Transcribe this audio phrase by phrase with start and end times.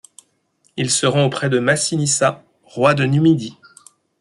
[0.77, 3.57] Il se rend auprès de Massinissa, roi de Numidie.